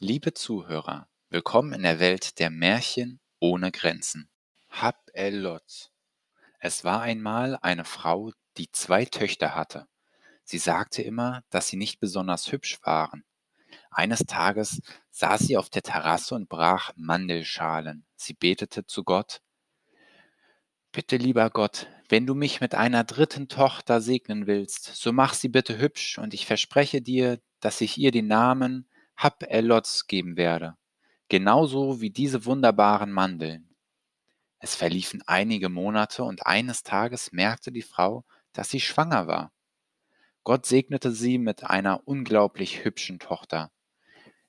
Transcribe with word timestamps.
Liebe 0.00 0.34
Zuhörer, 0.34 1.08
willkommen 1.30 1.72
in 1.72 1.84
der 1.84 2.00
Welt 2.00 2.40
der 2.40 2.50
Märchen 2.50 3.20
ohne 3.38 3.70
Grenzen. 3.70 4.28
Hab 4.68 5.08
el 5.14 5.36
Lotz. 5.36 5.92
Es 6.58 6.82
war 6.82 7.00
einmal 7.02 7.56
eine 7.62 7.84
Frau, 7.84 8.32
die 8.58 8.72
zwei 8.72 9.04
Töchter 9.04 9.54
hatte. 9.54 9.86
Sie 10.42 10.58
sagte 10.58 11.00
immer, 11.02 11.44
dass 11.50 11.68
sie 11.68 11.76
nicht 11.76 12.00
besonders 12.00 12.50
hübsch 12.50 12.80
waren. 12.82 13.24
Eines 13.88 14.26
Tages 14.26 14.82
saß 15.10 15.42
sie 15.42 15.56
auf 15.56 15.70
der 15.70 15.82
Terrasse 15.82 16.34
und 16.34 16.48
brach 16.48 16.90
Mandelschalen. 16.96 18.04
Sie 18.16 18.34
betete 18.34 18.86
zu 18.86 19.04
Gott. 19.04 19.42
Bitte, 20.90 21.16
lieber 21.18 21.50
Gott, 21.50 21.86
wenn 22.08 22.26
du 22.26 22.34
mich 22.34 22.60
mit 22.60 22.74
einer 22.74 23.04
dritten 23.04 23.46
Tochter 23.46 24.00
segnen 24.00 24.48
willst, 24.48 24.96
so 24.96 25.12
mach 25.12 25.34
sie 25.34 25.48
bitte 25.48 25.78
hübsch 25.78 26.18
und 26.18 26.34
ich 26.34 26.46
verspreche 26.46 27.00
dir, 27.00 27.40
dass 27.60 27.80
ich 27.80 27.96
ihr 27.96 28.10
den 28.10 28.26
Namen 28.26 28.88
Hab 29.16 29.42
Elotz 29.44 30.06
geben 30.06 30.36
werde, 30.36 30.76
genauso 31.28 32.00
wie 32.00 32.10
diese 32.10 32.44
wunderbaren 32.44 33.12
Mandeln. 33.12 33.74
Es 34.58 34.74
verliefen 34.74 35.22
einige 35.26 35.68
Monate 35.68 36.24
und 36.24 36.46
eines 36.46 36.82
Tages 36.82 37.32
merkte 37.32 37.70
die 37.70 37.82
Frau, 37.82 38.24
dass 38.52 38.70
sie 38.70 38.80
schwanger 38.80 39.26
war. 39.26 39.52
Gott 40.42 40.66
segnete 40.66 41.10
sie 41.12 41.38
mit 41.38 41.64
einer 41.64 42.06
unglaublich 42.06 42.84
hübschen 42.84 43.18
Tochter, 43.18 43.70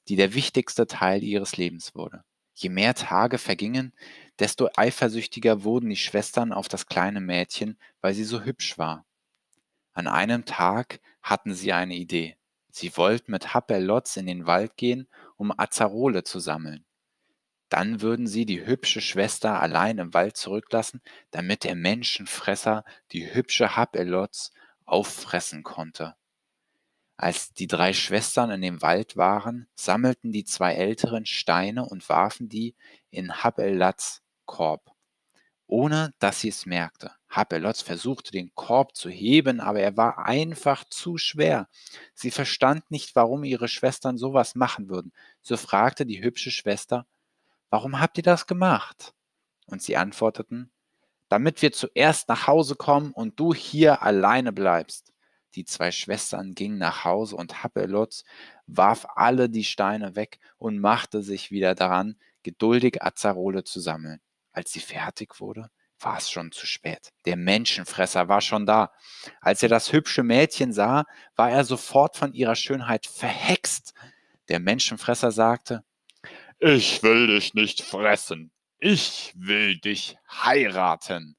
die 0.07 0.15
der 0.15 0.33
wichtigste 0.33 0.87
Teil 0.87 1.23
ihres 1.23 1.57
Lebens 1.57 1.95
wurde. 1.95 2.23
Je 2.53 2.69
mehr 2.69 2.95
Tage 2.95 3.37
vergingen, 3.37 3.93
desto 4.39 4.69
eifersüchtiger 4.75 5.63
wurden 5.63 5.89
die 5.89 5.97
Schwestern 5.97 6.53
auf 6.53 6.69
das 6.69 6.85
kleine 6.85 7.19
Mädchen, 7.19 7.77
weil 8.01 8.13
sie 8.13 8.23
so 8.23 8.41
hübsch 8.41 8.77
war. 8.77 9.05
An 9.93 10.07
einem 10.07 10.45
Tag 10.45 11.01
hatten 11.21 11.53
sie 11.53 11.73
eine 11.73 11.95
Idee. 11.95 12.37
Sie 12.77 12.97
wollten 12.97 13.31
mit 13.31 13.53
Happerlotz 13.53 14.17
in 14.17 14.25
den 14.25 14.47
Wald 14.47 14.75
gehen, 14.75 15.07
um 15.37 15.57
Azarole 15.57 16.25
zu 16.25 16.39
sammeln. 16.39 16.83
Dann 17.69 18.01
würden 18.01 18.27
sie 18.27 18.45
die 18.45 18.65
hübsche 18.65 18.99
Schwester 18.99 19.61
allein 19.61 19.97
im 19.97 20.13
Wald 20.13 20.35
zurücklassen, 20.35 21.01
damit 21.31 21.63
der 21.63 21.75
Menschenfresser 21.75 22.83
die 23.13 23.33
hübsche 23.33 23.77
Happerlotz 23.77 24.51
auffressen 24.83 25.63
konnte. 25.63 26.17
Als 27.15 27.53
die 27.53 27.67
drei 27.67 27.93
Schwestern 27.93 28.51
in 28.51 28.61
dem 28.61 28.81
Wald 28.81 29.15
waren, 29.15 29.69
sammelten 29.75 30.33
die 30.33 30.43
zwei 30.43 30.73
Älteren 30.73 31.25
Steine 31.25 31.85
und 31.85 32.09
warfen 32.09 32.49
die 32.49 32.75
in 33.09 33.41
Habelats 33.41 34.21
Korb, 34.43 34.91
ohne 35.65 36.13
dass 36.19 36.41
sie 36.41 36.49
es 36.49 36.65
merkte. 36.65 37.13
Habelotz 37.35 37.81
versuchte 37.81 38.31
den 38.31 38.53
Korb 38.55 38.95
zu 38.95 39.09
heben, 39.09 39.59
aber 39.59 39.79
er 39.79 39.97
war 39.97 40.25
einfach 40.25 40.83
zu 40.85 41.17
schwer. 41.17 41.67
Sie 42.13 42.31
verstand 42.31 42.89
nicht, 42.91 43.15
warum 43.15 43.43
ihre 43.43 43.67
Schwestern 43.67 44.17
sowas 44.17 44.55
machen 44.55 44.89
würden. 44.89 45.11
So 45.41 45.57
fragte 45.57 46.05
die 46.05 46.23
hübsche 46.23 46.51
Schwester, 46.51 47.05
Warum 47.69 47.99
habt 47.99 48.17
ihr 48.17 48.23
das 48.23 48.47
gemacht? 48.47 49.13
Und 49.65 49.81
sie 49.81 49.97
antworteten, 49.97 50.71
damit 51.27 51.61
wir 51.61 51.71
zuerst 51.71 52.29
nach 52.29 52.47
Hause 52.47 52.75
kommen 52.75 53.11
und 53.11 53.39
du 53.39 53.53
hier 53.53 54.01
alleine 54.01 54.53
bleibst. 54.53 55.11
Die 55.55 55.65
zwei 55.65 55.91
Schwestern 55.91 56.53
gingen 56.53 56.77
nach 56.77 57.03
Hause 57.03 57.35
und 57.35 57.63
Happelotz 57.63 58.23
warf 58.67 59.05
alle 59.15 59.49
die 59.49 59.63
Steine 59.63 60.15
weg 60.15 60.39
und 60.57 60.79
machte 60.79 61.21
sich 61.21 61.51
wieder 61.51 61.75
daran, 61.75 62.17
geduldig 62.43 63.01
Azarole 63.03 63.63
zu 63.63 63.79
sammeln. 63.79 64.21
Als 64.51 64.71
sie 64.71 64.79
fertig 64.79 65.39
wurde, 65.39 65.69
war 66.05 66.19
es 66.19 66.29
schon 66.29 66.51
zu 66.51 66.67
spät. 66.67 67.11
Der 67.25 67.35
Menschenfresser 67.35 68.29
war 68.29 68.39
schon 68.39 68.65
da. 68.67 68.93
Als 69.41 69.63
er 69.63 69.69
das 69.69 69.91
hübsche 69.91 70.21
Mädchen 70.21 70.71
sah, 70.71 71.03
war 71.35 71.49
er 71.49 71.65
sofort 71.65 72.15
von 72.15 72.31
ihrer 72.33 72.55
Schönheit 72.55 73.07
verhext. 73.07 73.93
Der 74.47 74.59
Menschenfresser 74.59 75.31
sagte, 75.31 75.83
Ich 76.59 77.01
will 77.01 77.27
dich 77.27 77.55
nicht 77.55 77.81
fressen, 77.81 78.51
ich 78.77 79.33
will 79.35 79.79
dich 79.79 80.15
heiraten. 80.29 81.35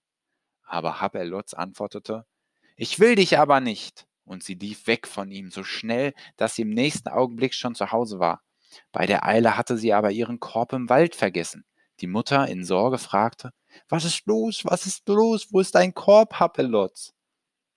Aber 0.65 1.01
Habelotz 1.01 1.55
antwortete, 1.55 2.27
ich 2.75 2.99
will 2.99 3.15
dich 3.15 3.39
aber 3.39 3.61
nicht. 3.61 4.07
Und 4.25 4.43
sie 4.43 4.55
lief 4.55 4.89
weg 4.89 5.07
von 5.07 5.31
ihm 5.31 5.53
so 5.53 5.63
schnell, 5.63 6.13
dass 6.37 6.57
sie 6.57 6.63
im 6.63 6.71
nächsten 6.71 7.09
Augenblick 7.09 7.55
schon 7.55 7.77
zu 7.77 7.93
Hause 7.93 8.19
war. 8.19 8.43
Bei 8.91 9.07
der 9.07 9.25
Eile 9.25 9.57
hatte 9.57 9.79
sie 9.79 9.93
aber 9.93 10.11
ihren 10.11 10.41
Korb 10.41 10.73
im 10.73 10.89
Wald 10.89 11.15
vergessen. 11.15 11.65
Die 12.01 12.09
Mutter 12.09 12.49
in 12.49 12.65
Sorge 12.65 12.99
fragte, 12.99 13.53
was 13.89 14.05
ist 14.05 14.27
los, 14.27 14.65
was 14.65 14.87
ist 14.87 15.09
los, 15.09 15.49
wo 15.51 15.61
ist 15.61 15.75
dein 15.75 15.95
Korb, 15.95 16.41
Happelotz? 16.41 17.15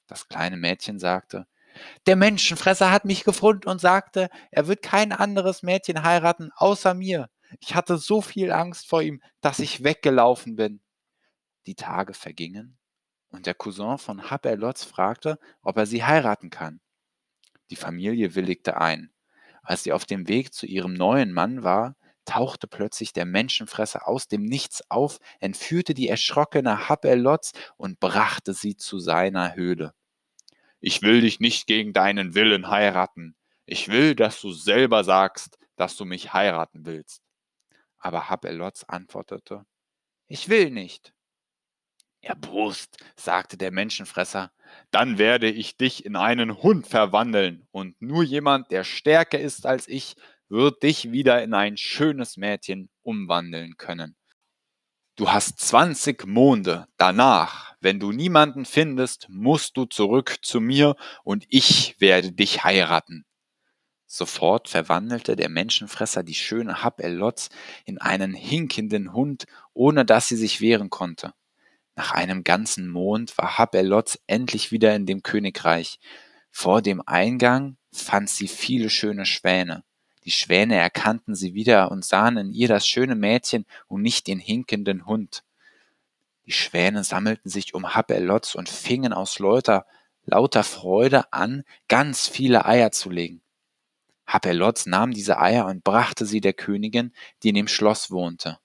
Das 0.08 0.28
kleine 0.28 0.58
Mädchen 0.58 1.00
sagte, 1.00 1.48
der 2.08 2.16
Menschenfresser 2.16 2.92
hat 2.92 3.06
mich 3.06 3.24
gefunden 3.24 3.70
und 3.70 3.80
sagte, 3.80 4.30
er 4.52 4.68
wird 4.68 4.82
kein 4.82 5.12
anderes 5.12 5.64
Mädchen 5.64 6.04
heiraten 6.04 6.52
außer 6.56 6.94
mir. 6.94 7.30
Ich 7.60 7.76
hatte 7.76 7.98
so 7.98 8.22
viel 8.22 8.52
Angst 8.52 8.88
vor 8.88 9.02
ihm, 9.02 9.22
dass 9.42 9.60
ich 9.60 9.84
weggelaufen 9.84 10.56
bin. 10.56 10.82
Die 11.66 11.76
Tage 11.76 12.14
vergingen 12.14 12.78
und 13.30 13.46
der 13.46 13.54
Cousin 13.54 13.98
von 13.98 14.30
Haberlotz 14.30 14.84
fragte, 14.84 15.40
ob 15.62 15.78
er 15.78 15.86
sie 15.86 16.04
heiraten 16.04 16.50
kann. 16.50 16.80
Die 17.70 17.76
Familie 17.76 18.36
willigte 18.36 18.80
ein. 18.80 19.12
Als 19.62 19.84
sie 19.84 19.94
auf 19.94 20.06
dem 20.06 20.28
Weg 20.28 20.54
zu 20.54 20.66
ihrem 20.66 20.94
neuen 20.94 21.32
Mann 21.32 21.64
war, 21.64 21.96
tauchte 22.30 22.68
plötzlich 22.68 23.12
der 23.12 23.26
Menschenfresser 23.26 24.08
aus 24.08 24.28
dem 24.28 24.44
Nichts 24.44 24.84
auf, 24.90 25.20
entführte 25.40 25.96
die 25.96 26.08
erschrockene 26.08 26.88
Haberlotz 26.88 27.54
und 27.76 28.00
brachte 28.00 28.54
sie 28.54 28.78
zu 28.78 29.00
seiner 29.00 29.56
Höhle. 29.56 29.96
Ich 30.80 31.02
will 31.02 31.22
dich 31.22 31.40
nicht 31.40 31.66
gegen 31.66 31.92
deinen 31.92 32.36
Willen 32.36 32.70
heiraten. 32.70 33.36
Ich 33.66 33.88
will, 33.88 34.16
dass 34.16 34.40
du 34.42 34.52
selber 34.52 35.04
sagst, 35.04 35.58
dass 35.76 35.98
du 35.98 36.06
mich 36.06 36.32
heiraten 36.32 36.86
willst. 36.86 37.24
Aber 37.98 38.30
Habelotz 38.30 38.86
antwortete, 38.88 39.66
ich 40.28 40.50
will 40.50 40.70
nicht. 40.70 41.14
Erbost, 42.22 42.98
sagte 43.16 43.58
der 43.58 43.72
Menschenfresser, 43.72 44.52
dann 44.92 45.18
werde 45.18 45.50
ich 45.50 45.78
dich 45.78 46.06
in 46.06 46.16
einen 46.16 46.62
Hund 46.62 46.86
verwandeln, 46.86 47.68
und 47.72 48.00
nur 48.02 48.24
jemand, 48.24 48.70
der 48.72 48.84
stärker 48.84 49.40
ist 49.40 49.66
als 49.66 49.88
ich, 49.88 50.16
wird 50.50 50.84
dich 50.84 51.12
wieder 51.12 51.44
in 51.44 51.54
ein 51.54 51.78
schönes 51.78 52.38
Mädchen 52.38 52.90
umwandeln 53.02 53.78
können. 53.78 54.16
Du 55.16 55.32
hast 55.32 55.60
zwanzig 55.60 56.26
Monde, 56.26 56.88
danach, 56.98 57.76
wenn 57.82 58.00
du 58.00 58.12
niemanden 58.12 58.66
findest, 58.66 59.28
musst 59.30 59.78
du 59.78 59.86
zurück 59.86 60.38
zu 60.42 60.62
mir, 60.62 60.96
und 61.24 61.46
ich 61.50 62.00
werde 62.00 62.32
dich 62.32 62.64
heiraten. 62.64 63.26
Sofort 64.06 64.70
verwandelte 64.70 65.36
der 65.36 65.50
Menschenfresser 65.50 66.24
die 66.24 66.34
schöne 66.34 66.84
Hab 66.84 67.00
el 67.02 67.14
Lotz 67.14 67.50
in 67.86 68.00
einen 68.00 68.34
hinkenden 68.34 69.14
Hund, 69.14 69.46
ohne 69.74 70.04
dass 70.04 70.30
sie 70.30 70.38
sich 70.38 70.62
wehren 70.62 70.90
konnte. 70.90 71.34
Nach 71.96 72.12
einem 72.14 72.44
ganzen 72.44 72.90
Mond 72.90 73.38
war 73.38 73.58
Hab 73.58 73.76
el 73.76 73.86
Lotz 73.86 74.18
endlich 74.26 74.72
wieder 74.72 74.96
in 74.96 75.06
dem 75.06 75.22
Königreich. 75.22 76.00
Vor 76.50 76.82
dem 76.82 77.04
Eingang 77.06 77.78
fand 77.92 78.30
sie 78.30 78.48
viele 78.48 78.90
schöne 78.90 79.26
Schwäne. 79.26 79.84
Die 80.30 80.36
Schwäne 80.36 80.76
erkannten 80.76 81.34
sie 81.34 81.56
wieder 81.56 81.90
und 81.90 82.06
sahen 82.06 82.38
in 82.38 82.52
ihr 82.52 82.68
das 82.68 82.88
schöne 82.88 83.16
Mädchen 83.16 83.66
und 83.88 84.04
nicht 84.04 84.28
den 84.28 84.38
hinkenden 84.38 85.08
Hund. 85.08 85.44
Die 86.46 86.52
Schwäne 86.52 87.04
sammelten 87.04 87.50
sich 87.50 87.74
um 87.74 87.96
Hab 87.96 88.12
el 88.12 88.26
Lotz 88.26 88.54
und 88.54 88.70
fingen 88.70 89.12
aus 89.12 89.40
lauter, 89.40 89.88
lauter 90.28 90.64
Freude 90.64 91.34
an, 91.34 91.64
ganz 91.88 92.28
viele 92.28 92.68
Eier 92.68 92.92
zu 92.92 93.10
legen. 93.10 93.42
Hapelotz 94.28 94.86
nahm 94.86 95.14
diese 95.14 95.40
Eier 95.40 95.66
und 95.66 95.84
brachte 95.84 96.28
sie 96.28 96.42
der 96.42 96.54
Königin, 96.54 97.12
die 97.42 97.50
in 97.50 97.56
dem 97.56 97.68
Schloss 97.68 98.12
wohnte. 98.12 98.60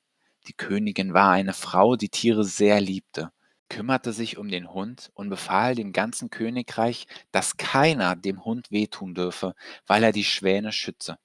Die 0.47 0.53
Königin 0.53 1.15
war 1.15 1.31
eine 1.31 1.55
Frau, 1.55 1.97
die 1.97 2.11
Tiere 2.11 2.45
sehr 2.45 2.79
liebte, 2.83 3.33
kümmerte 3.71 4.13
sich 4.13 4.37
um 4.37 4.51
den 4.51 4.71
Hund 4.71 5.11
und 5.15 5.31
befahl 5.31 5.75
dem 5.75 5.95
ganzen 5.95 6.29
Königreich, 6.29 7.07
dass 7.33 7.57
keiner 7.57 8.17
dem 8.17 8.45
Hund 8.45 8.71
wehtun 8.71 9.15
dürfe, 9.15 9.55
weil 9.87 10.03
er 10.03 10.13
die 10.13 10.25
Schwäne 10.25 10.71
schütze. 10.71 11.17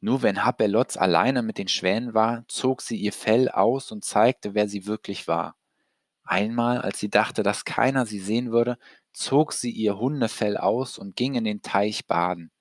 Nur 0.00 0.22
wenn 0.22 0.44
Hapelotz 0.44 0.96
alleine 0.96 1.42
mit 1.42 1.58
den 1.58 1.68
Schwänen 1.68 2.14
war, 2.14 2.44
zog 2.48 2.82
sie 2.82 2.96
ihr 2.96 3.12
Fell 3.12 3.48
aus 3.48 3.90
und 3.90 4.04
zeigte, 4.04 4.54
wer 4.54 4.68
sie 4.68 4.86
wirklich 4.86 5.26
war. 5.26 5.56
Einmal, 6.22 6.82
als 6.82 6.98
sie 6.98 7.08
dachte, 7.08 7.42
dass 7.42 7.64
keiner 7.64 8.06
sie 8.06 8.20
sehen 8.20 8.52
würde, 8.52 8.78
zog 9.12 9.52
sie 9.52 9.70
ihr 9.70 9.98
Hundefell 9.98 10.56
aus 10.56 10.98
und 10.98 11.16
ging 11.16 11.34
in 11.34 11.44
den 11.44 11.62
Teich 11.62 12.06
baden. 12.06 12.52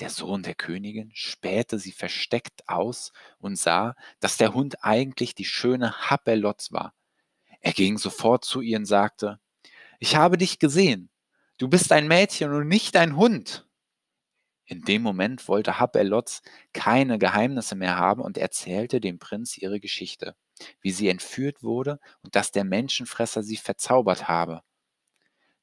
Der 0.00 0.10
Sohn 0.10 0.42
der 0.42 0.54
Königin 0.54 1.10
spähte 1.14 1.78
sie 1.78 1.92
versteckt 1.92 2.68
aus 2.68 3.12
und 3.38 3.56
sah, 3.56 3.94
dass 4.18 4.36
der 4.36 4.54
Hund 4.54 4.82
eigentlich 4.82 5.34
die 5.34 5.44
schöne 5.44 5.92
Happerlotz 6.10 6.72
war. 6.72 6.94
Er 7.60 7.72
ging 7.72 7.98
sofort 7.98 8.44
zu 8.44 8.60
ihr 8.60 8.78
und 8.78 8.86
sagte, 8.86 9.38
ich 10.00 10.16
habe 10.16 10.38
dich 10.38 10.58
gesehen. 10.58 11.10
Du 11.58 11.68
bist 11.68 11.92
ein 11.92 12.08
Mädchen 12.08 12.52
und 12.52 12.66
nicht 12.66 12.96
ein 12.96 13.14
Hund. 13.14 13.68
In 14.82 14.86
dem 14.86 15.02
Moment 15.02 15.46
wollte 15.46 15.78
Happerlotz 15.78 16.42
keine 16.72 17.16
Geheimnisse 17.16 17.76
mehr 17.76 17.98
haben 17.98 18.20
und 18.20 18.36
erzählte 18.36 19.00
dem 19.00 19.20
Prinz 19.20 19.56
ihre 19.56 19.78
Geschichte, 19.78 20.34
wie 20.80 20.90
sie 20.90 21.08
entführt 21.08 21.62
wurde 21.62 22.00
und 22.22 22.34
dass 22.34 22.50
der 22.50 22.64
Menschenfresser 22.64 23.44
sie 23.44 23.58
verzaubert 23.58 24.26
habe. 24.26 24.64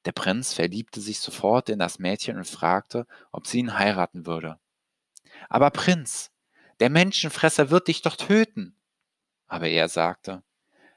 Der 0.06 0.12
Prinz 0.12 0.54
verliebte 0.54 1.02
sich 1.02 1.20
sofort 1.20 1.68
in 1.68 1.78
das 1.78 1.98
Mädchen 1.98 2.38
und 2.38 2.46
fragte, 2.46 3.06
ob 3.30 3.46
sie 3.46 3.58
ihn 3.58 3.78
heiraten 3.78 4.24
würde. 4.24 4.58
Aber 5.50 5.68
Prinz, 5.68 6.30
der 6.80 6.88
Menschenfresser 6.88 7.68
wird 7.68 7.88
dich 7.88 8.00
doch 8.00 8.16
töten. 8.16 8.74
Aber 9.48 9.68
er 9.68 9.90
sagte, 9.90 10.42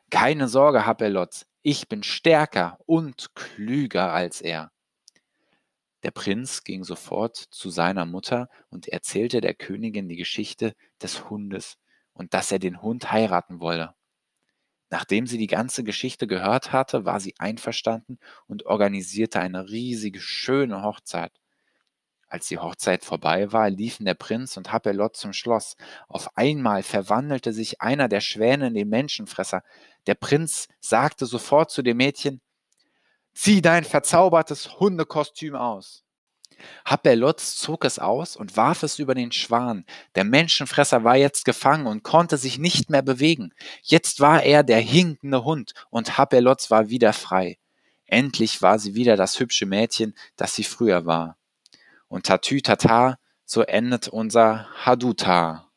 keine 0.10 0.48
Sorge, 0.48 0.86
Hapelotz, 0.86 1.46
ich 1.62 1.90
bin 1.90 2.04
stärker 2.04 2.80
und 2.86 3.36
klüger 3.36 4.14
als 4.14 4.40
er. 4.40 4.73
Der 6.04 6.12
Prinz 6.12 6.64
ging 6.64 6.84
sofort 6.84 7.38
zu 7.38 7.70
seiner 7.70 8.06
Mutter 8.06 8.50
und 8.70 8.88
erzählte 8.88 9.42
der 9.42 9.54
Königin 9.54 10.10
die 10.10 10.18
Geschichte 10.18 10.76
des 11.02 11.30
Hundes 11.30 11.78
und 12.14 12.34
dass 12.34 12.52
er 12.52 12.60
den 12.60 12.82
Hund 12.82 13.12
heiraten 13.12 13.60
wolle. 13.60 13.96
Nachdem 14.90 15.26
sie 15.26 15.38
die 15.40 15.48
ganze 15.48 15.84
Geschichte 15.84 16.28
gehört 16.28 16.72
hatte, 16.72 17.06
war 17.06 17.20
sie 17.20 17.34
einverstanden 17.40 18.20
und 18.46 18.66
organisierte 18.66 19.40
eine 19.40 19.70
riesige, 19.70 20.20
schöne 20.20 20.84
Hochzeit. 20.84 21.32
Als 22.28 22.48
die 22.48 22.58
Hochzeit 22.58 23.04
vorbei 23.06 23.52
war, 23.52 23.70
liefen 23.70 24.06
der 24.06 24.16
Prinz 24.16 24.58
und 24.58 24.72
Hapelot 24.72 25.16
zum 25.16 25.34
Schloss. 25.34 25.78
Auf 26.08 26.36
einmal 26.36 26.84
verwandelte 26.84 27.54
sich 27.54 27.82
einer 27.82 28.08
der 28.08 28.22
Schwäne 28.22 28.68
in 28.68 28.74
den 28.74 28.90
Menschenfresser. 28.90 29.64
Der 30.08 30.16
Prinz 30.16 30.68
sagte 30.80 31.26
sofort 31.26 31.72
zu 31.72 31.82
dem 31.82 31.98
Mädchen, 31.98 32.42
Zieh 33.34 33.62
dein 33.62 33.84
verzaubertes 33.84 34.80
Hundekostüm 34.80 35.56
aus. 35.56 36.04
Happerlotz 36.86 37.58
zog 37.58 37.86
es 37.86 38.00
aus 38.00 38.36
und 38.36 38.56
warf 38.58 38.84
es 38.84 39.00
über 39.00 39.16
den 39.16 39.32
Schwan. 39.32 39.86
Der 40.16 40.24
Menschenfresser 40.24 41.04
war 41.04 41.18
jetzt 41.18 41.46
gefangen 41.46 41.88
und 41.88 42.04
konnte 42.04 42.38
sich 42.38 42.58
nicht 42.58 42.90
mehr 42.90 43.02
bewegen. 43.02 43.54
Jetzt 43.82 44.20
war 44.20 44.44
er 44.44 44.64
der 44.64 44.80
hinkende 44.80 45.44
Hund 45.44 45.74
und 45.90 46.18
Happerlotz 46.18 46.72
war 46.72 46.90
wieder 46.90 47.14
frei. 47.14 47.58
Endlich 48.06 48.62
war 48.62 48.80
sie 48.80 48.96
wieder 48.96 49.16
das 49.18 49.40
hübsche 49.40 49.66
Mädchen, 49.66 50.14
das 50.36 50.56
sie 50.56 50.64
früher 50.64 51.06
war. 51.06 51.38
Und 52.08 52.28
tatü 52.28 52.62
tata, 52.62 53.18
so 53.46 53.62
endet 53.62 54.08
unser 54.08 54.68
Haduta. 54.86 55.72